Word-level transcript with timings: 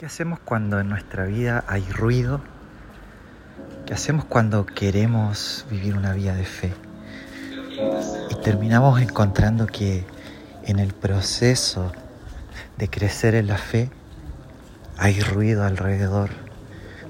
¿Qué 0.00 0.06
hacemos 0.06 0.38
cuando 0.38 0.80
en 0.80 0.88
nuestra 0.88 1.26
vida 1.26 1.62
hay 1.68 1.82
ruido? 1.82 2.40
¿Qué 3.84 3.92
hacemos 3.92 4.24
cuando 4.24 4.64
queremos 4.64 5.66
vivir 5.70 5.94
una 5.94 6.14
vida 6.14 6.34
de 6.34 6.46
fe? 6.46 6.72
Y 8.30 8.34
terminamos 8.36 8.98
encontrando 9.02 9.66
que 9.66 10.06
en 10.64 10.78
el 10.78 10.94
proceso 10.94 11.92
de 12.78 12.88
crecer 12.88 13.34
en 13.34 13.48
la 13.48 13.58
fe 13.58 13.90
hay 14.96 15.20
ruido 15.20 15.66
alrededor. 15.66 16.30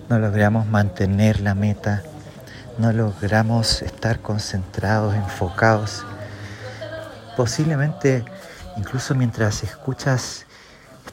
No 0.09 0.19
logramos 0.19 0.67
mantener 0.67 1.39
la 1.39 1.55
meta, 1.55 2.03
no 2.77 2.93
logramos 2.93 3.83
estar 3.83 4.19
concentrados, 4.19 5.15
enfocados. 5.15 6.05
Posiblemente 7.37 8.25
incluso 8.77 9.15
mientras 9.15 9.63
escuchas 9.63 10.45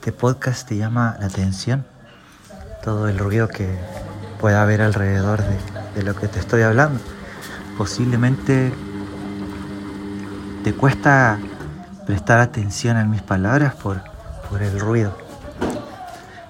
este 0.07 0.17
podcast 0.17 0.65
te 0.65 0.77
llama 0.77 1.17
la 1.19 1.25
atención, 1.25 1.83
todo 2.81 3.09
el 3.09 3.19
ruido 3.19 3.49
que 3.49 3.77
pueda 4.39 4.61
haber 4.61 4.81
alrededor 4.81 5.43
de, 5.95 6.01
lo 6.01 6.15
que 6.15 6.29
te 6.29 6.39
estoy 6.39 6.61
hablando. 6.61 7.01
Posiblemente 7.77 8.71
te 10.63 10.73
cuesta 10.73 11.37
prestar 12.05 12.39
atención 12.39 12.95
a 12.95 13.03
mis 13.03 13.21
palabras 13.21 13.75
por, 13.75 14.01
por 14.49 14.63
el 14.63 14.79
ruido. 14.79 15.13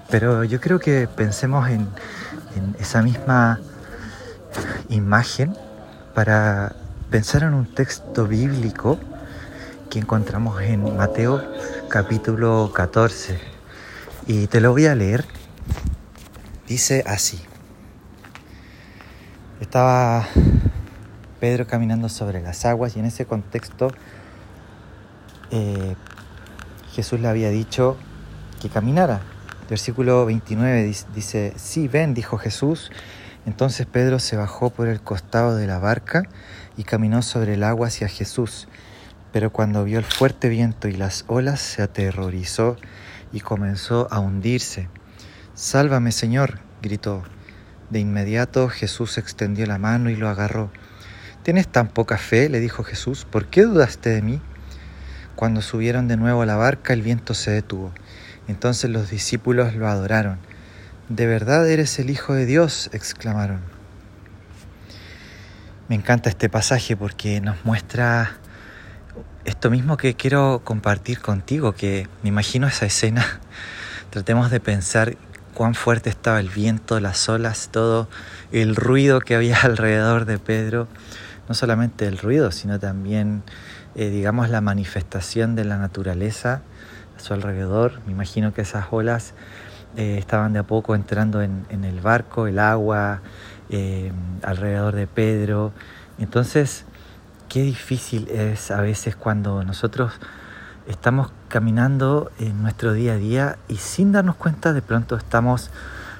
Pero 0.08 0.44
yo 0.44 0.60
creo 0.60 0.78
que 0.78 1.08
pensemos 1.08 1.68
en, 1.68 1.88
en 2.54 2.76
esa 2.78 3.02
misma 3.02 3.58
imagen 4.88 5.56
para 6.14 6.76
pensar 7.10 7.42
en 7.42 7.54
un 7.54 7.66
texto 7.66 8.24
bíblico 8.24 9.00
que 9.90 9.98
encontramos 9.98 10.62
en 10.62 10.96
Mateo 10.96 11.42
capítulo 11.88 12.70
14. 12.72 13.47
Y 14.28 14.46
te 14.46 14.60
lo 14.60 14.72
voy 14.72 14.84
a 14.84 14.94
leer. 14.94 15.24
Dice 16.66 17.02
así. 17.06 17.40
Estaba 19.58 20.28
Pedro 21.40 21.66
caminando 21.66 22.10
sobre 22.10 22.42
las 22.42 22.66
aguas 22.66 22.94
y 22.94 22.98
en 22.98 23.06
ese 23.06 23.24
contexto 23.24 23.90
eh, 25.50 25.94
Jesús 26.92 27.20
le 27.20 27.28
había 27.28 27.48
dicho 27.48 27.96
que 28.60 28.68
caminara. 28.68 29.22
Versículo 29.70 30.26
29 30.26 30.94
dice, 31.14 31.54
sí, 31.56 31.88
ven, 31.88 32.12
dijo 32.12 32.36
Jesús. 32.36 32.90
Entonces 33.46 33.86
Pedro 33.86 34.18
se 34.18 34.36
bajó 34.36 34.68
por 34.68 34.88
el 34.88 35.00
costado 35.00 35.56
de 35.56 35.66
la 35.66 35.78
barca 35.78 36.24
y 36.76 36.84
caminó 36.84 37.22
sobre 37.22 37.54
el 37.54 37.64
agua 37.64 37.86
hacia 37.86 38.08
Jesús. 38.08 38.68
Pero 39.32 39.50
cuando 39.52 39.84
vio 39.84 39.98
el 39.98 40.04
fuerte 40.04 40.50
viento 40.50 40.86
y 40.86 40.92
las 40.92 41.24
olas, 41.28 41.60
se 41.60 41.80
aterrorizó 41.80 42.76
y 43.32 43.40
comenzó 43.40 44.08
a 44.10 44.20
hundirse. 44.20 44.88
Sálvame, 45.54 46.12
Señor, 46.12 46.60
gritó. 46.82 47.22
De 47.90 48.00
inmediato 48.00 48.68
Jesús 48.68 49.18
extendió 49.18 49.66
la 49.66 49.78
mano 49.78 50.10
y 50.10 50.16
lo 50.16 50.28
agarró. 50.28 50.70
¿Tienes 51.42 51.68
tan 51.68 51.88
poca 51.88 52.18
fe? 52.18 52.48
le 52.48 52.60
dijo 52.60 52.84
Jesús. 52.84 53.24
¿Por 53.24 53.46
qué 53.46 53.62
dudaste 53.62 54.10
de 54.10 54.22
mí? 54.22 54.40
Cuando 55.36 55.62
subieron 55.62 56.08
de 56.08 56.16
nuevo 56.16 56.42
a 56.42 56.46
la 56.46 56.56
barca, 56.56 56.92
el 56.92 57.02
viento 57.02 57.32
se 57.32 57.50
detuvo. 57.50 57.92
Entonces 58.48 58.90
los 58.90 59.10
discípulos 59.10 59.74
lo 59.74 59.88
adoraron. 59.88 60.38
¿De 61.08 61.26
verdad 61.26 61.68
eres 61.68 61.98
el 61.98 62.10
Hijo 62.10 62.34
de 62.34 62.44
Dios? 62.44 62.90
exclamaron. 62.92 63.60
Me 65.88 65.94
encanta 65.94 66.28
este 66.28 66.50
pasaje 66.50 66.96
porque 66.96 67.40
nos 67.40 67.64
muestra 67.64 68.36
esto 69.44 69.70
mismo 69.70 69.96
que 69.96 70.14
quiero 70.14 70.62
compartir 70.64 71.20
contigo, 71.20 71.72
que 71.72 72.08
me 72.22 72.28
imagino 72.28 72.66
esa 72.66 72.86
escena, 72.86 73.40
tratemos 74.10 74.50
de 74.50 74.60
pensar 74.60 75.16
cuán 75.54 75.74
fuerte 75.74 76.10
estaba 76.10 76.40
el 76.40 76.50
viento, 76.50 77.00
las 77.00 77.28
olas, 77.28 77.68
todo 77.72 78.08
el 78.52 78.76
ruido 78.76 79.20
que 79.20 79.34
había 79.34 79.60
alrededor 79.62 80.24
de 80.24 80.38
Pedro, 80.38 80.88
no 81.48 81.54
solamente 81.54 82.06
el 82.06 82.18
ruido, 82.18 82.52
sino 82.52 82.78
también, 82.78 83.42
eh, 83.94 84.10
digamos, 84.10 84.50
la 84.50 84.60
manifestación 84.60 85.56
de 85.56 85.64
la 85.64 85.78
naturaleza 85.78 86.62
a 87.16 87.20
su 87.20 87.34
alrededor. 87.34 88.00
Me 88.06 88.12
imagino 88.12 88.52
que 88.52 88.60
esas 88.60 88.86
olas 88.90 89.34
eh, 89.96 90.16
estaban 90.18 90.52
de 90.52 90.60
a 90.60 90.62
poco 90.62 90.94
entrando 90.94 91.42
en, 91.42 91.64
el 91.70 92.00
barco, 92.00 92.46
el 92.46 92.58
agua 92.58 93.22
eh, 93.70 94.12
alrededor 94.42 94.94
de 94.94 95.06
Pedro. 95.06 95.72
Entonces, 96.18 96.84
qué 97.48 97.62
difícil 97.62 98.28
es 98.28 98.70
a 98.70 98.80
veces 98.80 99.16
cuando 99.16 99.64
nosotros 99.64 100.12
estamos 100.86 101.30
caminando 101.48 102.30
en 102.38 102.62
nuestro 102.62 102.92
día 102.92 103.14
a 103.14 103.16
día 103.16 103.58
y 103.68 103.76
sin 103.76 104.12
darnos 104.12 104.36
cuenta 104.36 104.72
de 104.72 104.82
pronto 104.82 105.16
estamos 105.16 105.70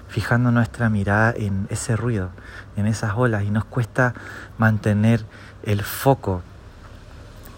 fijando 0.08 0.50
nuestra 0.50 0.88
mirada 0.88 1.34
en 1.36 1.66
ese 1.68 1.96
ruido, 1.96 2.30
en 2.76 2.86
esas 2.86 3.12
olas 3.14 3.44
y 3.44 3.50
nos 3.50 3.66
cuesta 3.66 4.14
mantener 4.56 5.24
el 5.64 5.82
foco. 5.82 6.42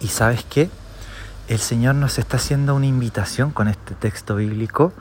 ¿Y 0.01 0.09
sabes 0.09 0.45
qué? 0.45 0.69
El 1.47 1.61
Señor 1.61 1.95
nos 1.95 2.19
está 2.19 2.39
haciendo 2.39 2.75
una 2.75 2.87
invitación 2.87 3.53
con 3.53 3.69
este 3.69 3.95
texto 3.95 4.37
bíblico 4.37 4.93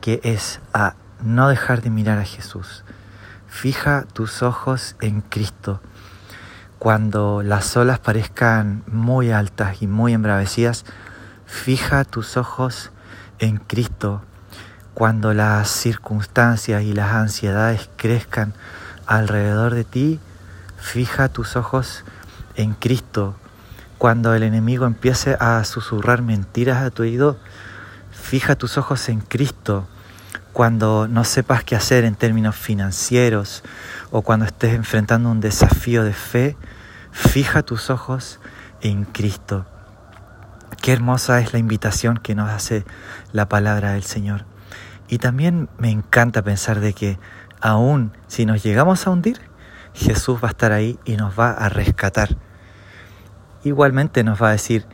que 0.00 0.20
es 0.22 0.60
a 0.72 0.94
no 1.22 1.48
dejar 1.48 1.82
de 1.82 1.90
mirar 1.90 2.18
a 2.18 2.24
Jesús. 2.24 2.82
Fija 3.46 4.06
tus 4.12 4.42
ojos 4.42 4.96
en 5.00 5.20
Cristo 5.20 5.80
cuando 6.78 7.42
las 7.42 7.76
olas 7.76 7.98
parezcan 7.98 8.82
muy 8.86 9.30
altas 9.30 9.80
y 9.80 9.86
muy 9.86 10.12
embravecidas, 10.12 10.84
fija 11.46 12.04
tus 12.04 12.36
ojos 12.36 12.90
en 13.38 13.56
Cristo. 13.56 14.22
Cuando 14.92 15.32
las 15.32 15.68
circunstancias 15.70 16.82
y 16.82 16.92
las 16.92 17.12
ansiedades 17.12 17.88
crezcan 17.96 18.52
alrededor 19.06 19.74
de 19.74 19.84
ti, 19.84 20.20
fija 20.78 21.28
tus 21.28 21.56
ojos 21.56 22.04
en 22.56 22.74
Cristo. 22.74 23.36
Cuando 23.98 24.34
el 24.34 24.42
enemigo 24.42 24.86
empiece 24.86 25.36
a 25.40 25.64
susurrar 25.64 26.20
mentiras 26.20 26.82
a 26.82 26.90
tu 26.90 27.02
oído, 27.02 27.38
fija 28.10 28.54
tus 28.54 28.76
ojos 28.76 29.08
en 29.08 29.20
Cristo. 29.20 29.86
Cuando 30.52 31.08
no 31.08 31.24
sepas 31.24 31.64
qué 31.64 31.76
hacer 31.76 32.04
en 32.04 32.14
términos 32.14 32.56
financieros 32.56 33.62
o 34.10 34.22
cuando 34.22 34.46
estés 34.46 34.74
enfrentando 34.74 35.30
un 35.30 35.40
desafío 35.40 36.04
de 36.04 36.12
fe, 36.12 36.56
fija 37.10 37.62
tus 37.62 37.90
ojos 37.90 38.40
en 38.80 39.04
Cristo. 39.04 39.66
Qué 40.82 40.92
hermosa 40.92 41.40
es 41.40 41.52
la 41.52 41.58
invitación 41.58 42.18
que 42.18 42.34
nos 42.34 42.50
hace 42.50 42.84
la 43.32 43.48
palabra 43.48 43.92
del 43.92 44.04
Señor. 44.04 44.44
Y 45.08 45.18
también 45.18 45.68
me 45.78 45.90
encanta 45.90 46.42
pensar 46.42 46.80
de 46.80 46.92
que 46.92 47.18
aún 47.60 48.12
si 48.26 48.46
nos 48.46 48.62
llegamos 48.62 49.06
a 49.06 49.10
hundir, 49.10 49.40
Jesús 49.94 50.38
va 50.42 50.48
a 50.48 50.50
estar 50.50 50.72
ahí 50.72 50.98
y 51.04 51.16
nos 51.16 51.38
va 51.38 51.50
a 51.50 51.68
rescatar. 51.68 52.36
Igualmente 53.64 54.22
nos 54.24 54.40
va 54.40 54.50
a 54.50 54.52
decir, 54.52 54.86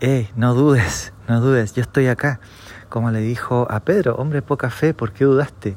eh, 0.00 0.30
no 0.36 0.54
dudes, 0.54 1.12
no 1.28 1.40
dudes, 1.40 1.74
yo 1.74 1.82
estoy 1.82 2.08
acá. 2.08 2.40
Como 2.88 3.10
le 3.10 3.20
dijo 3.20 3.66
a 3.70 3.80
Pedro, 3.80 4.16
hombre 4.16 4.42
poca 4.42 4.70
fe, 4.70 4.94
¿por 4.94 5.12
qué 5.12 5.24
dudaste? 5.24 5.76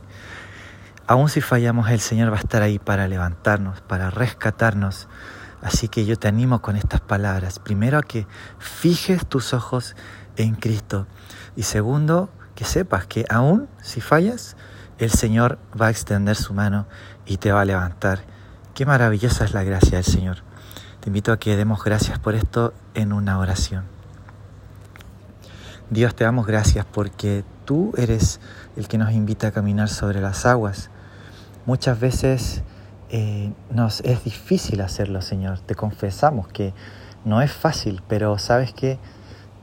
Aún 1.07 1.29
si 1.29 1.41
fallamos, 1.41 1.89
el 1.89 2.00
Señor 2.00 2.31
va 2.31 2.38
a 2.38 2.39
estar 2.39 2.62
ahí 2.62 2.79
para 2.79 3.07
levantarnos, 3.07 3.81
para 3.81 4.09
rescatarnos. 4.09 5.07
Así 5.62 5.88
que 5.88 6.06
yo 6.06 6.17
te 6.17 6.28
animo 6.28 6.62
con 6.62 6.75
estas 6.75 7.01
palabras. 7.01 7.59
Primero 7.59 7.97
a 7.97 8.03
que 8.03 8.28
fijes 8.59 9.25
tus 9.25 9.53
ojos 9.53 9.95
en 10.38 10.56
Cristo. 10.56 11.07
Y 11.56 11.63
segundo, 11.63 12.29
que 12.56 12.66
sepas 12.66 13.06
que 13.06 13.25
aún 13.29 13.67
si 13.81 14.01
fallas, 14.01 14.56
el 14.97 15.11
Señor 15.11 15.57
va 15.79 15.88
a 15.88 15.90
extender 15.90 16.35
su 16.35 16.53
mano 16.53 16.88
y 17.25 17.38
te 17.38 17.51
va 17.51 17.61
a 17.61 17.66
levantar. 17.66 18.23
Qué 18.73 18.85
maravillosa 18.85 19.45
es 19.45 19.53
la 19.53 19.63
gracia 19.63 19.97
del 19.97 20.06
Señor. 20.06 20.38
Te 21.00 21.09
invito 21.09 21.31
a 21.31 21.40
que 21.40 21.56
demos 21.56 21.84
gracias 21.84 22.19
por 22.19 22.35
esto 22.35 22.73
en 22.94 23.11
una 23.11 23.40
oración. 23.40 23.85
Dios 25.90 26.16
te 26.16 26.23
damos 26.23 26.47
gracias 26.47 26.85
porque 26.85 27.44
tú 27.66 27.91
eres 27.97 28.40
el 28.75 28.88
que 28.88 28.97
nos 28.97 29.11
invita 29.11 29.47
a 29.47 29.51
caminar 29.51 29.90
sobre 29.90 30.22
las 30.22 30.46
aguas. 30.46 30.90
Muchas 31.66 31.99
veces 31.99 32.63
eh, 33.11 33.52
nos 33.69 34.02
es 34.02 34.23
difícil 34.23 34.81
hacerlo, 34.81 35.22
Señor. 35.22 35.59
Te 35.59 35.75
confesamos 35.75 36.47
que 36.47 36.73
no 37.23 37.41
es 37.41 37.52
fácil, 37.52 38.02
pero 38.08 38.37
sabes 38.40 38.73
que 38.73 38.97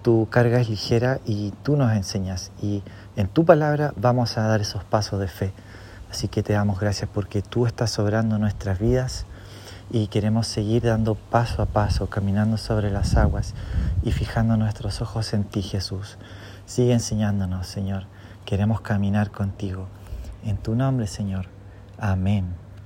tu 0.02 0.28
carga 0.30 0.60
es 0.60 0.68
ligera 0.68 1.18
y 1.26 1.52
tú 1.64 1.76
nos 1.76 1.92
enseñas. 1.92 2.52
Y 2.62 2.82
en 3.16 3.26
tu 3.26 3.44
palabra 3.44 3.92
vamos 3.96 4.38
a 4.38 4.42
dar 4.42 4.60
esos 4.60 4.84
pasos 4.84 5.18
de 5.18 5.28
fe. 5.28 5.52
Así 6.10 6.28
que 6.28 6.42
te 6.42 6.52
damos 6.52 6.78
gracias 6.78 7.10
porque 7.12 7.42
tú 7.42 7.66
estás 7.66 7.90
sobrando 7.90 8.38
nuestras 8.38 8.78
vidas 8.78 9.26
y 9.90 10.06
queremos 10.06 10.46
seguir 10.46 10.84
dando 10.84 11.16
paso 11.16 11.62
a 11.62 11.66
paso, 11.66 12.08
caminando 12.08 12.58
sobre 12.58 12.90
las 12.90 13.16
aguas 13.16 13.54
y 14.04 14.12
fijando 14.12 14.56
nuestros 14.56 15.02
ojos 15.02 15.32
en 15.34 15.44
ti, 15.44 15.62
Jesús. 15.62 16.16
Sigue 16.64 16.92
enseñándonos, 16.92 17.66
Señor. 17.66 18.04
Queremos 18.44 18.82
caminar 18.82 19.30
contigo. 19.30 19.88
En 20.44 20.58
tu 20.58 20.74
nombre, 20.74 21.06
Señor. 21.06 21.57
Amen. 21.98 22.67